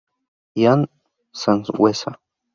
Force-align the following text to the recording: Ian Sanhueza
Ian 0.57 0.87
Sanhueza 1.31 2.09